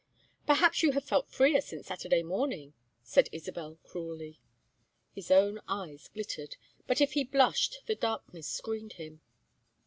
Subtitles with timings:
[0.47, 4.39] "Perhaps you have felt freer since Saturday morning," said Isabel, cruelly.
[5.13, 6.55] His own eyes glittered,
[6.87, 9.21] but if he blushed the darkness screened him.